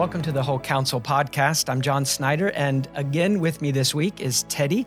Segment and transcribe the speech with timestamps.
[0.00, 1.68] Welcome to the Whole Counsel podcast.
[1.68, 4.86] I'm John Snyder, and again with me this week is Teddy.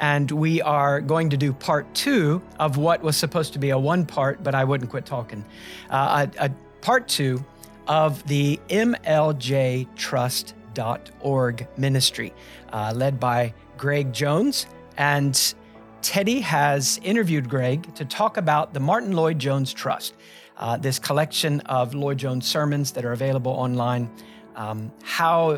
[0.00, 3.78] And we are going to do part two of what was supposed to be a
[3.78, 5.46] one part, but I wouldn't quit talking.
[5.88, 6.50] Uh, a, a
[6.82, 7.42] part two
[7.86, 12.34] of the MLJTrust.org ministry,
[12.70, 14.66] uh, led by Greg Jones.
[14.98, 15.54] And
[16.02, 20.12] Teddy has interviewed Greg to talk about the Martyn Lloyd-Jones Trust,
[20.58, 24.10] uh, this collection of Lloyd Jones sermons that are available online,
[24.56, 25.56] um, how,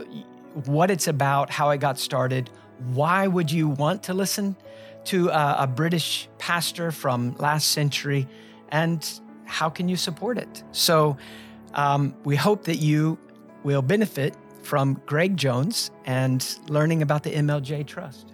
[0.67, 2.51] what it's about, how it got started.
[2.93, 4.57] Why would you want to listen
[5.05, 8.29] to a, a British pastor from last century,
[8.71, 10.63] and how can you support it?
[10.73, 11.17] So,
[11.75, 13.19] um, we hope that you
[13.65, 18.33] will benefit from Greg Jones and learning about the MLJ Trust.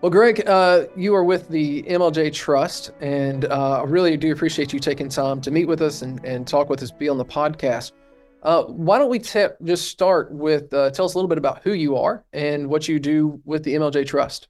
[0.00, 4.72] Well, Greg, uh, you are with the MLJ Trust, and uh, I really do appreciate
[4.72, 7.24] you taking time to meet with us and, and talk with us, be on the
[7.24, 7.92] podcast.
[8.44, 11.62] Uh, why don't we t- just start with uh, tell us a little bit about
[11.62, 14.48] who you are and what you do with the MLJ Trust?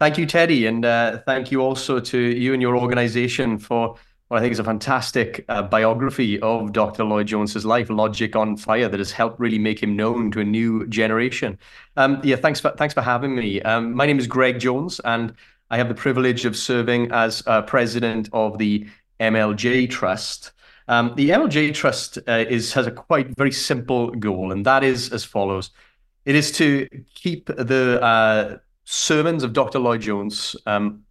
[0.00, 3.96] Thank you, Teddy, and uh, thank you also to you and your organization for
[4.28, 7.04] what I think is a fantastic uh, biography of Dr.
[7.04, 10.44] Lloyd Jones's life, Logic on Fire, that has helped really make him known to a
[10.44, 11.56] new generation.
[11.96, 13.62] Um, yeah, thanks for thanks for having me.
[13.62, 15.34] Um, my name is Greg Jones, and
[15.70, 18.88] I have the privilege of serving as uh, president of the
[19.20, 20.50] MLJ Trust.
[20.86, 25.12] Um, the MLJ Trust uh, is has a quite very simple goal, and that is
[25.12, 25.70] as follows:
[26.24, 29.78] it is to keep the uh, sermons of Dr.
[29.78, 31.02] Lloyd Jones um,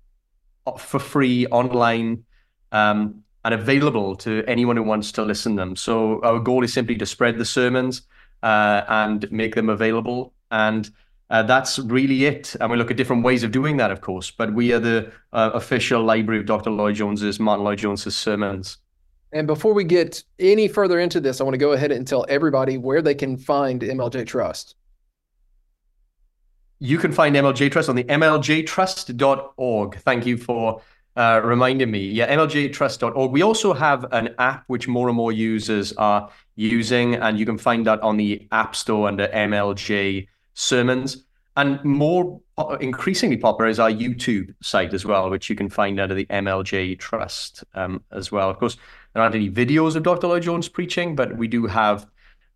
[0.77, 2.23] for free online
[2.71, 5.75] um, and available to anyone who wants to listen to them.
[5.75, 8.03] So our goal is simply to spread the sermons
[8.41, 10.33] uh, and make them available.
[10.51, 10.89] And
[11.29, 12.55] uh, that's really it.
[12.61, 14.31] And we look at different ways of doing that, of course.
[14.31, 16.69] But we are the uh, official library of Dr.
[16.69, 18.77] Lloyd Jones's, Martyn Lloyd-Jones's sermons.
[19.33, 22.25] And before we get any further into this, I want to go ahead and tell
[22.29, 24.75] everybody where they can find MLJ Trust.
[26.79, 29.95] You can find MLJ Trust on the mljtrust.org.
[29.97, 30.81] Thank you for
[31.15, 31.99] uh, reminding me.
[31.99, 33.31] Yeah, mljtrust.org.
[33.31, 37.57] We also have an app which more and more users are using, and you can
[37.57, 41.23] find that on the App Store under MLJ Sermons.
[41.55, 42.41] And more
[42.79, 46.97] increasingly popular is our YouTube site as well, which you can find under the MLJ
[46.97, 48.49] Trust um, as well.
[48.49, 48.77] Of course,
[49.13, 50.27] there aren't any videos of Dr.
[50.27, 52.07] Lloyd Jones preaching, but we do have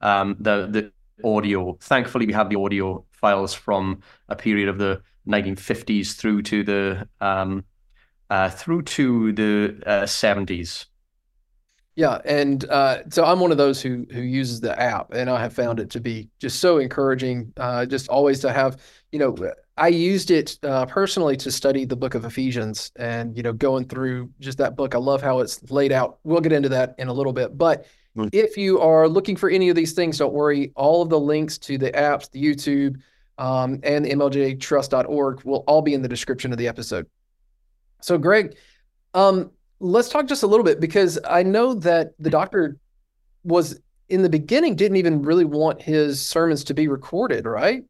[0.02, 0.92] um, the the
[1.28, 1.78] audio.
[1.80, 7.08] Thankfully, we have the audio files from a period of the 1950s through to the
[7.22, 7.66] um,
[8.30, 10.86] uh, through to the uh, 70s.
[11.98, 15.42] Yeah, and uh, so I'm one of those who who uses the app, and I
[15.42, 17.52] have found it to be just so encouraging.
[17.58, 18.80] Uh, just always to have,
[19.12, 19.36] you know,
[19.78, 23.88] I used it uh, personally to study the book of Ephesians, and you know, going
[23.88, 24.94] through just that book.
[24.94, 26.20] I love how it's laid out.
[26.24, 28.30] We'll get into that in a little bit, but mm.
[28.32, 30.72] if you are looking for any of these things, don't worry.
[30.76, 33.02] All of the links to the apps, the YouTube,
[33.40, 37.08] um, and the MLJTrust.org will all be in the description of the episode.
[38.02, 38.56] So, Greg,
[39.16, 39.50] um,
[39.80, 42.78] let's talk just a little bit because I know that the doctor
[43.44, 43.80] was
[44.10, 47.84] in the beginning didn't even really want his sermons to be recorded, right?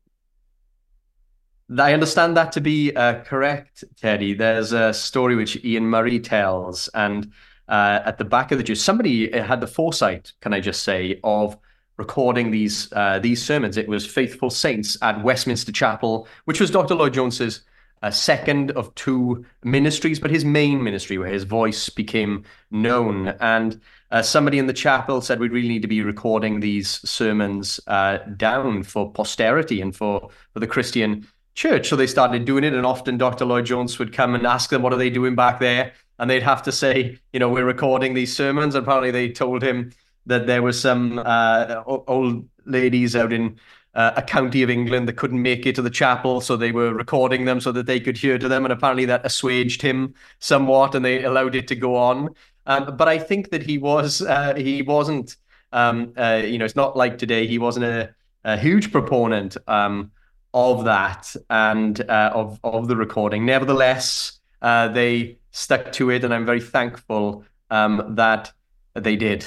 [1.78, 4.34] I understand that to be uh, correct, Teddy.
[4.34, 7.31] There's a story which Iain Murray tells, and
[7.68, 11.20] uh, at the back of the juice, somebody had the foresight, can I just say,
[11.26, 11.58] of
[11.97, 13.76] recording these uh, these sermons.
[13.76, 16.96] It was Faithful Saints at Westminster Chapel, which was Dr.
[16.96, 17.62] Lloyd Jones's
[18.02, 23.30] a second of two ministries, but his main ministry where his voice became known.
[23.40, 23.80] And
[24.12, 28.18] uh, somebody in the chapel said we really need to be recording these sermons uh,
[28.38, 31.90] down for posterity and for, for the Christian church.
[31.90, 33.46] So they started doing it, and often Dr.
[33.46, 35.94] Lloyd Jones would come and ask them, What are they doing back there?
[36.19, 38.75] And they'd have to say, You know, we're recording these sermons.
[38.75, 39.91] And apparently they told him
[40.28, 43.58] that there were some uh, old ladies out in
[43.96, 46.94] uh, a county of England that couldn't make it to the chapel, so they were
[46.94, 50.94] recording them so that they could hear to them, and apparently that assuaged him somewhat,
[50.94, 52.29] and they allowed it to go on.
[52.68, 55.35] Um, but I think that he was uh, he wasn't
[55.72, 58.14] um, uh, you know it's not like today he wasn't a,
[58.44, 60.12] a huge proponent um,
[60.53, 63.46] of that and uh, of of the recording.
[63.46, 68.52] Nevertheless, uh, they stuck to it, and I'm very thankful um, that
[68.94, 69.46] they did.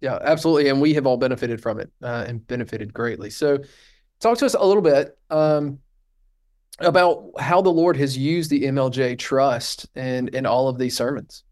[0.00, 0.68] Yeah, absolutely.
[0.68, 3.30] And we have all benefited from it uh, and benefited greatly.
[3.30, 3.58] So,
[4.20, 5.78] talk to us a little bit um,
[6.80, 11.44] about how the Lord has used the MLJ trust in, in all of these sermons.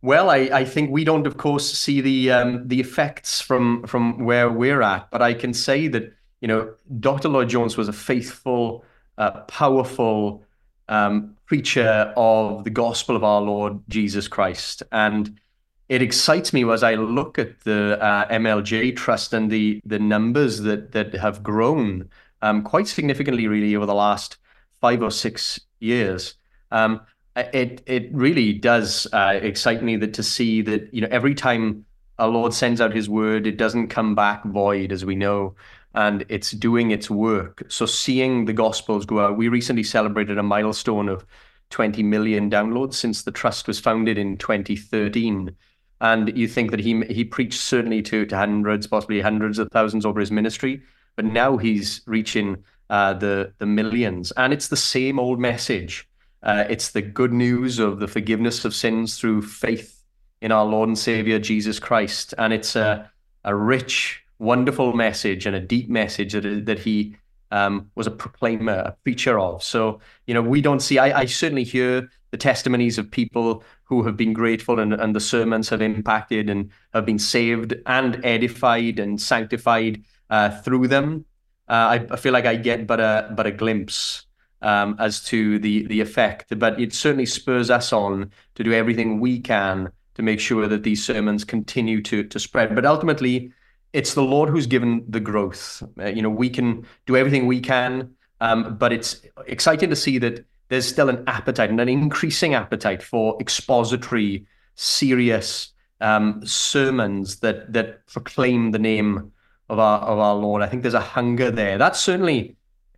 [0.00, 4.24] Well, I, I think we don't, of course, see the um, the effects from from
[4.24, 7.28] where we're at, but I can say that you know Dr.
[7.28, 8.84] Lloyd Jones was a faithful,
[9.18, 10.44] uh, powerful
[10.88, 15.40] um, preacher of the gospel of our Lord Jesus Christ, and
[15.88, 20.60] it excites me as I look at the uh, MLJ Trust and the the numbers
[20.60, 22.08] that that have grown
[22.42, 24.36] um, quite significantly, really, over the last
[24.80, 26.34] five or six years.
[26.70, 27.00] Um,
[27.36, 31.84] it it really does uh, excite me that to see that you know every time
[32.18, 35.54] our Lord sends out His word, it doesn't come back void, as we know,
[35.94, 37.62] and it's doing its work.
[37.68, 41.24] So seeing the Gospels go out, we recently celebrated a milestone of
[41.70, 45.56] 20 million downloads since the trust was founded in 2013
[46.00, 50.06] and you think that he he preached certainly to to hundreds, possibly hundreds of thousands
[50.06, 50.82] over his ministry,
[51.16, 56.08] but now he's reaching uh, the the millions, and it's the same old message.
[56.42, 60.04] Uh, it's the good news of the forgiveness of sins through faith
[60.40, 63.10] in our Lord and Savior Jesus Christ, and it's a
[63.44, 67.16] a rich, wonderful message and a deep message that that he
[67.50, 69.62] um, was a proclaimer, a preacher of.
[69.62, 70.98] So you know, we don't see.
[70.98, 75.20] I, I certainly hear the testimonies of people who have been grateful and, and the
[75.20, 81.24] sermons have impacted and have been saved and edified and sanctified uh, through them.
[81.68, 84.26] Uh, I, I, feel like I get but a but a glimpse
[84.62, 89.20] um, as to the the effect, but it certainly spurs us on to do everything
[89.20, 92.74] we can to make sure that these sermons continue to to spread.
[92.74, 93.52] But ultimately,
[93.92, 95.82] it's the Lord who's given the growth.
[95.98, 100.18] Uh, you know, we can do everything we can, um, but it's exciting to see
[100.18, 107.72] that there's still an appetite and an increasing appetite for expository, serious um, sermons that
[107.72, 109.32] that proclaim the name
[109.68, 110.62] of our of our Lord.
[110.62, 111.78] I think there's a hunger there.
[111.78, 112.56] That certainly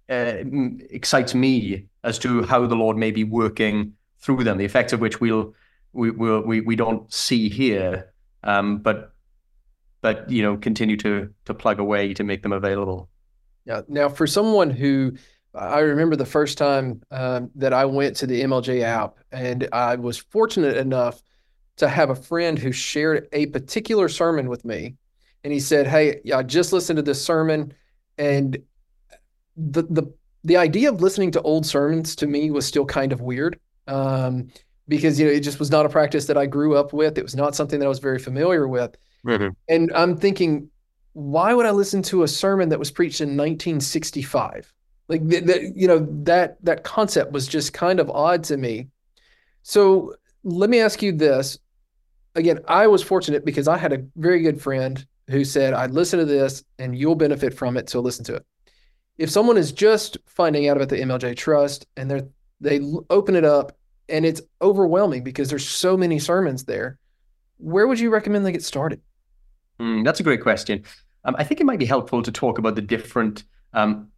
[0.08, 0.34] uh,
[0.90, 4.58] excites me as to how the Lord may be working through them.
[4.58, 5.54] The effects of which we'll
[5.92, 8.12] we we we don't see here,
[8.44, 9.14] um, but
[10.02, 13.08] but you know continue to to plug away to make them available.
[13.64, 13.82] Yeah.
[13.88, 15.12] Now, for someone who
[15.54, 19.96] I remember the first time um, that I went to the MLJ app, and I
[19.96, 21.22] was fortunate enough
[21.76, 24.94] to have a friend who shared a particular sermon with me.
[25.42, 27.72] And he said, Hey, I just listened to this sermon,
[28.18, 28.58] and
[29.56, 30.12] the the
[30.44, 33.58] the idea of listening to old sermons to me was still kind of weird.
[33.86, 34.48] Um,
[34.88, 37.16] because you know it just was not a practice that I grew up with.
[37.16, 38.96] It was not something that I was very familiar with.
[39.24, 39.48] Mm-hmm.
[39.68, 40.68] And I'm thinking,
[41.12, 44.72] why would I listen to a sermon that was preached in 1965?
[45.10, 48.86] Like that, you know, that that concept was just kind of odd to me.
[49.62, 50.14] So
[50.44, 51.58] let me ask you this.
[52.36, 56.20] Again, I was fortunate because I had a very good friend who said, I'd listen
[56.20, 58.46] to this and you'll benefit from it, so listen to it.
[59.18, 62.28] If someone is just finding out about the MLJ Trust and they're
[62.60, 63.72] they open it up
[64.08, 66.98] and it's overwhelming because there's so many sermons there,
[67.56, 69.00] where would you recommend they get started?
[69.80, 70.84] Mm, that's a great question.
[71.24, 73.42] Um, I think it might be helpful to talk about the different
[73.72, 74.09] um,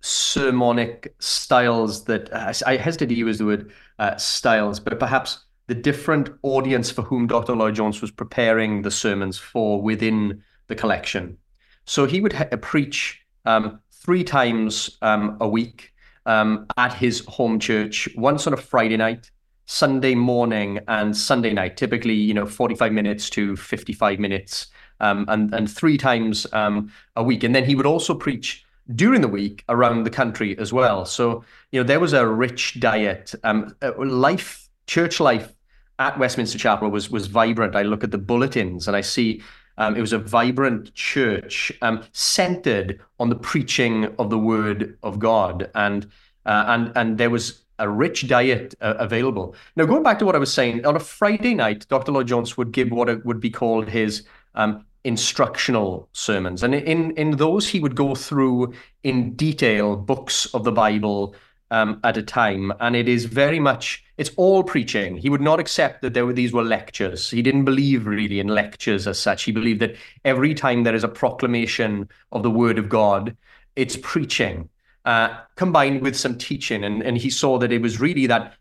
[0.00, 5.74] sermonic styles that uh, I hesitate to use the word uh, styles, but perhaps the
[5.74, 7.54] different audience for whom Dr.
[7.54, 11.36] Lloyd Jones was preparing the sermons for within the collection.
[11.84, 15.92] So he would ha- preach um, three times um, a week
[16.26, 19.30] um, at his home church, once on a Friday night,
[19.66, 21.76] Sunday morning, and Sunday night.
[21.76, 24.68] Typically, you know, forty-five minutes to fifty-five minutes,
[25.00, 27.44] um, and and three times um, a week.
[27.44, 28.64] And then he would also preach
[28.94, 31.04] during the week around the country as well.
[31.04, 33.34] So, you know, there was a rich diet.
[33.44, 35.52] Um, uh, life, church life
[35.98, 37.76] at Westminster Chapel was was vibrant.
[37.76, 39.42] I look at the bulletins and I see
[39.78, 45.18] um, it was a vibrant church um, centered on the preaching of the Word of
[45.18, 46.04] God, and
[46.46, 49.54] uh, and and there was a rich diet uh, available.
[49.76, 52.10] Now, going back to what I was saying, on a Friday night, Dr.
[52.10, 54.24] Lloyd Jones would give what would be called his
[54.56, 56.62] um, instructional sermons.
[56.62, 61.34] And in, in those, he would go through in detail books of the Bible
[61.70, 62.72] um, at a time.
[62.80, 65.16] And it is very much, it's all preaching.
[65.16, 67.30] He would not accept that there were these were lectures.
[67.30, 69.44] He didn't believe really in lectures as such.
[69.44, 73.36] He believed that every time there is a proclamation of the word of God,
[73.76, 74.68] it's preaching.
[75.04, 78.52] Uh, combined with some teaching, and, and he saw that it was really that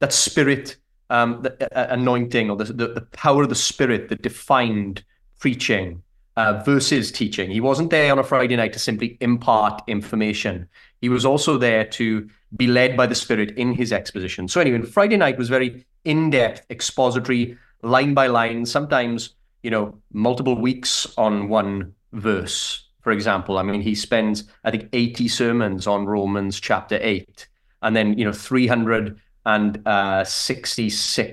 [0.00, 0.76] that spirit
[1.08, 5.02] um, the, uh, anointing or the, the, the power of the spirit that defined
[5.38, 6.02] preaching
[6.36, 7.50] uh, versus teaching.
[7.50, 10.68] He wasn't there on a Friday night to simply impart information.
[11.00, 14.48] He was also there to be led by the Spirit in his exposition.
[14.48, 19.30] So, anyway, Friday night was very in depth, expository, line by line, sometimes,
[19.62, 23.58] you know, multiple weeks on one verse, for example.
[23.58, 27.48] I mean, he spends, I think, 80 sermons on Romans chapter 8,
[27.82, 30.24] and then, you know, 366 uh,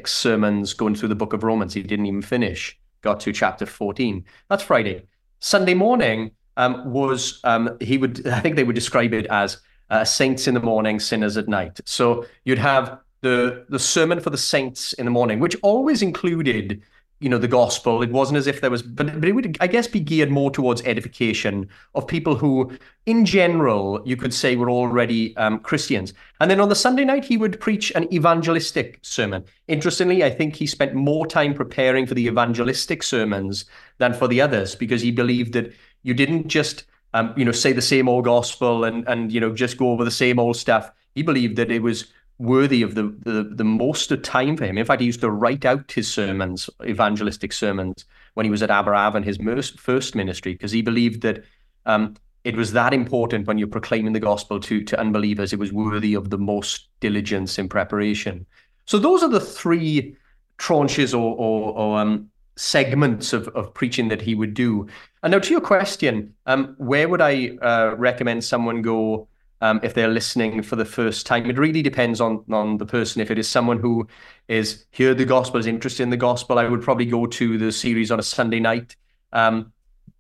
[0.07, 1.73] sermons going through the book of Romans.
[1.73, 4.23] He didn't even finish got to chapter 14.
[4.49, 5.03] That's Friday.
[5.39, 9.57] Sunday morning um, was, um, he would, I think they would describe it as
[9.89, 11.79] uh, saints in the morning, sinners at night.
[11.85, 16.81] So you'd have the, the sermon for the saints in the morning, which always included
[17.21, 18.01] you know the gospel.
[18.01, 20.49] It wasn't as if there was, but but it would I guess be geared more
[20.49, 22.75] towards edification of people who,
[23.05, 26.13] in general, you could say were already um, Christians.
[26.39, 29.45] And then on the Sunday night, he would preach an evangelistic sermon.
[29.67, 33.65] Interestingly, I think he spent more time preparing for the evangelistic sermons
[33.99, 35.71] than for the others because he believed that
[36.03, 39.53] you didn't just um, you know say the same old gospel and and you know
[39.53, 40.91] just go over the same old stuff.
[41.13, 42.05] He believed that it was
[42.41, 44.77] worthy of the, the the most of time for him.
[44.77, 48.69] In fact, he used to write out his sermons, evangelistic sermons, when he was at
[48.69, 49.37] Aberavon, his
[49.77, 51.43] first ministry, because he believed that
[51.85, 55.53] um, it was that important when you're proclaiming the gospel to to unbelievers.
[55.53, 58.45] It was worthy of the most diligence in preparation.
[58.85, 60.15] So those are the three
[60.57, 64.87] tranches or or, or um, segments of, of preaching that he would do.
[65.23, 69.27] And now to your question, um, where would I uh, recommend someone go
[69.61, 71.49] um, if they're listening for the first time.
[71.49, 73.21] It really depends on on the person.
[73.21, 74.07] If it is someone who
[74.47, 77.71] is heard the gospel, is interested in the gospel, I would probably go to the
[77.71, 78.95] series on a Sunday night.
[79.31, 79.71] Um,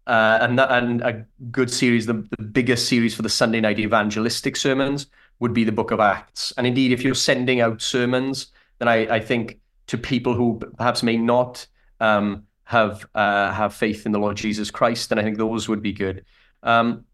[0.07, 4.55] uh, and and a good series, the, the biggest series for the Sunday night evangelistic
[4.55, 5.07] sermons
[5.39, 6.53] would be the Book of Acts.
[6.57, 8.47] And indeed, if you're sending out sermons,
[8.79, 11.65] then I, I think to people who perhaps may not
[11.99, 15.81] um, have uh, have faith in the Lord Jesus Christ, then I think those would
[15.81, 16.25] be good.
[16.63, 17.05] Um,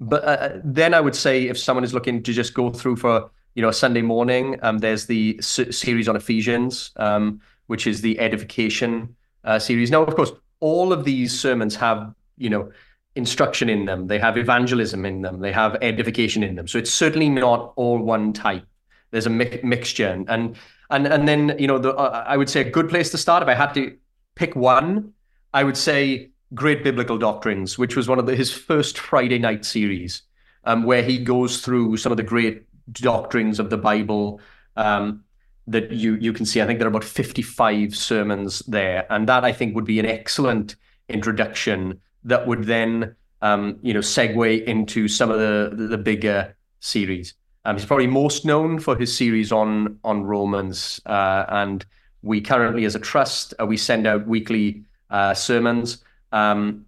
[0.00, 2.96] but uh, uh, then I would say if someone is looking to just go through
[2.96, 7.86] for you know a Sunday morning, um, there's the s- series on Ephesians, um, which
[7.86, 9.90] is the edification uh, series.
[9.90, 12.70] Now, of course, all of these sermons have you know
[13.16, 14.08] instruction in them.
[14.08, 15.40] They have evangelism in them.
[15.40, 16.66] They have edification in them.
[16.66, 18.66] So it's certainly not all one type.
[19.12, 20.56] There's a mi- mixture, and
[20.90, 23.42] and and then you know the uh, I would say a good place to start
[23.42, 23.96] if I had to
[24.34, 25.12] pick one,
[25.52, 29.64] I would say Great Biblical Doctrines, which was one of the, his first Friday night
[29.64, 30.22] series,
[30.64, 34.40] um, where he goes through some of the great doctrines of the Bible
[34.76, 35.24] um,
[35.66, 36.60] that you you can see.
[36.60, 40.06] I think there are about 55 sermons there, and that I think would be an
[40.06, 40.76] excellent
[41.08, 46.54] introduction that would then um, you know segue into some of the the, the bigger
[46.80, 47.34] series.
[47.64, 51.84] Um, he's probably most known for his series on on Romans, uh, and
[52.22, 56.02] we currently, as a trust, uh, we send out weekly uh, sermons
[56.34, 56.84] um,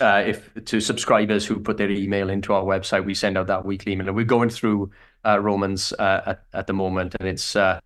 [0.00, 3.64] uh, if to subscribers who put their email into our website, we send out that
[3.64, 4.06] weekly email.
[4.06, 4.90] And we're going through
[5.26, 7.80] uh, Romans uh, at, at the moment, and it's uh,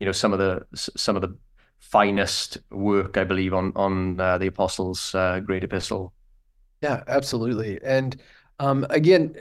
[0.00, 1.36] you know some of the some of the
[1.78, 6.14] finest work I believe on on uh, the apostles' uh, great epistle.
[6.80, 7.78] Yeah, absolutely.
[7.82, 8.16] And
[8.58, 9.34] um, again,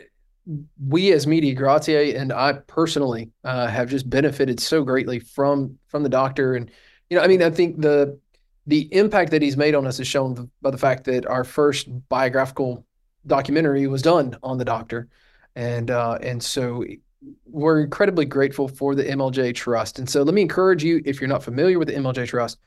[0.85, 6.09] we as Media Gratiae and I personally have just benefited so greatly from from the
[6.09, 6.55] doctor.
[6.55, 6.69] And
[7.09, 8.19] you know, I mean, I think the
[8.65, 11.87] the impact that he's made on us is shown by the fact that our first
[12.09, 12.85] biographical
[13.27, 15.09] documentary was done on the doctor,
[15.55, 16.85] and uh, and so
[17.45, 19.99] we're incredibly grateful for the MLJ Trust.
[19.99, 22.59] And so let me encourage you, if you're not familiar with the MLJ Trust,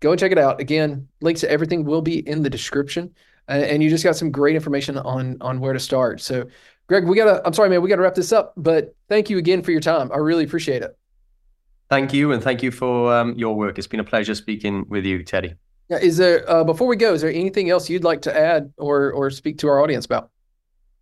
[0.00, 0.60] go and check it out.
[0.60, 3.12] Again, links to everything will be in the description,
[3.48, 6.20] and you just got some great information on on where to start.
[6.20, 6.46] So,
[6.86, 7.42] Greg, we gotta.
[7.44, 10.10] I'm sorry, man, we gotta wrap this up, but thank you again for your time.
[10.12, 10.96] I really appreciate it.
[11.90, 13.76] Thank you, and thank you for um, your work.
[13.76, 15.54] It's been a pleasure speaking with you, Teddy.
[15.88, 17.12] Yeah, is there uh, before we go?
[17.14, 20.30] Is there anything else you'd like to add or or speak to our audience about?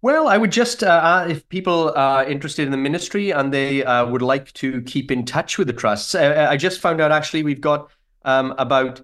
[0.00, 4.06] Well, I would just, uh, if people are interested in the ministry and they uh,
[4.06, 7.42] would like to keep in touch with the trusts, I, I just found out actually
[7.42, 7.90] we've got
[8.24, 9.02] um, about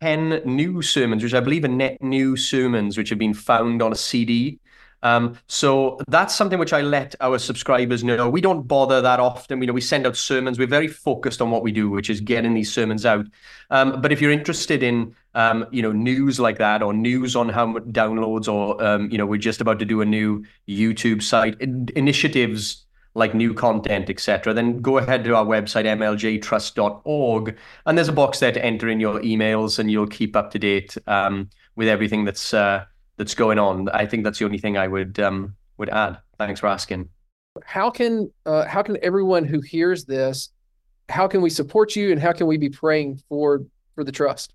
[0.00, 3.92] 10 new sermons, which I believe are net new sermons, which have been found on
[3.92, 4.60] a CD.
[5.02, 8.28] Um, so that's something which I let our subscribers know.
[8.28, 9.60] We don't bother that often.
[9.60, 10.58] You know, we send out sermons.
[10.58, 13.26] We're very focused on what we do, which is getting these sermons out.
[13.70, 17.48] Um, but if you're interested in, um, you know, news like that or news on
[17.48, 21.60] how downloads or, um, you know, we're just about to do a new YouTube site,
[21.60, 22.86] in- initiatives
[23.16, 27.56] like new content, etc., then go ahead to our website, mljtrust.org.
[27.86, 30.58] And there's a box there to enter in your emails and you'll keep up to
[30.58, 32.84] date um, with everything that's uh,
[33.16, 33.88] that's going on.
[33.90, 36.18] I think that's the only thing I would um, would add.
[36.38, 37.08] Thanks for asking.
[37.64, 40.50] How can uh, how can everyone who hears this,
[41.08, 44.52] how can we support you, and how can we be praying for for the trust?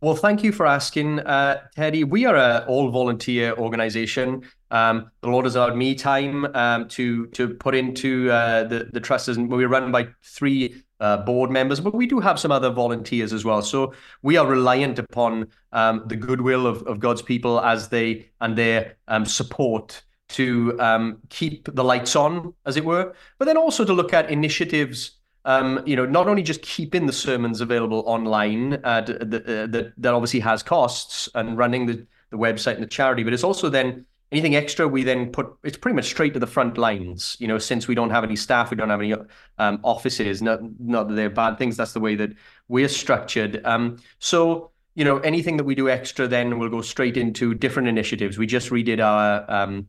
[0.00, 2.02] Well, thank you for asking, uh, Teddy.
[2.02, 4.42] We are an all volunteer organization.
[4.70, 9.00] Um, the Lord has allowed me time um, to to put into uh, the the
[9.00, 12.70] trust, and we're run by three uh, board members, but we do have some other
[12.70, 13.60] volunteers as well.
[13.60, 13.92] So
[14.22, 18.96] we are reliant upon um, the goodwill of, of God's people as they and their
[19.08, 23.92] um, support to um, keep the lights on, as it were, but then also to
[23.92, 25.18] look at initiatives.
[25.44, 29.92] Um, you know, not only just keeping the sermons available online, uh, that, uh, that
[29.98, 33.68] that obviously has costs, and running the, the website and the charity, but it's also
[33.68, 37.46] then anything extra we then put it's pretty much straight to the front lines you
[37.46, 39.14] know since we don't have any staff we don't have any
[39.58, 42.32] um, offices not not that they're bad things that's the way that
[42.72, 43.60] we're structured.
[43.64, 47.86] Um, so you know anything that we do extra then will go straight into different
[47.86, 48.38] initiatives.
[48.38, 49.88] We just redid our um,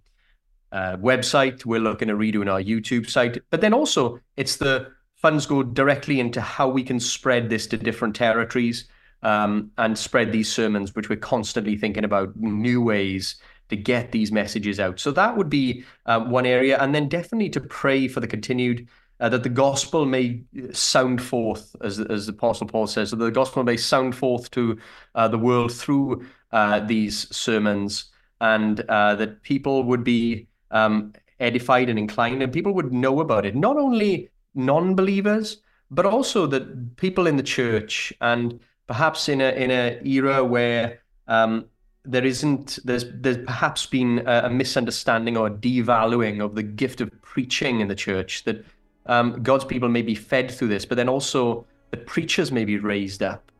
[0.71, 1.65] uh, website.
[1.65, 3.41] We're looking at redoing our youtube site.
[3.49, 7.77] But then also it's the funds go directly into how we can spread this to
[7.77, 8.85] different territories
[9.21, 13.37] um, and spread these sermons, which we're constantly thinking about new ways
[13.69, 14.99] to get these messages out.
[14.99, 16.77] So that would be um, one area.
[16.79, 18.87] And then definitely to pray for the continued,
[19.19, 23.31] uh, that the gospel may sound forth, as, as the Apostle Paul says, so the
[23.31, 24.77] gospel may sound forth to
[25.15, 31.89] uh, the world through uh, these sermons, and uh, that people would be um, edified
[31.89, 33.55] and inclined, and people would know about it.
[33.55, 35.57] Not only non believers,
[35.89, 40.99] but also that people in the church, and perhaps in a in an era where
[41.27, 41.65] um,
[42.05, 47.09] there isn't there's there's perhaps been a, misunderstanding or a devaluing of the gift of
[47.21, 48.65] preaching in the church that
[49.05, 52.77] um, God's people may be fed through this, but then also the preachers may be
[52.77, 53.51] raised up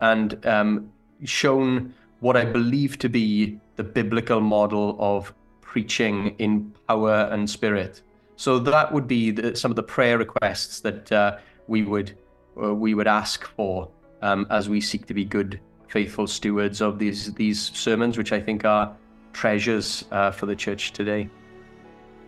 [0.00, 0.92] and um,
[1.24, 8.02] shown what I believe to be the biblical model of preaching in power and spirit.
[8.36, 12.16] So that would be the, some of the prayer requests that uh, we would
[12.62, 13.88] uh, we would ask for
[14.20, 15.60] um, as we seek to be good
[15.92, 18.96] faithful stewards of these these sermons, which I think are
[19.34, 21.28] treasures uh, for the church today.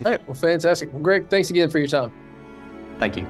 [0.04, 0.28] All right.
[0.28, 0.92] Well, fantastic.
[0.92, 2.12] Well, Greg, thanks again for your time.
[2.98, 3.26] Thank you.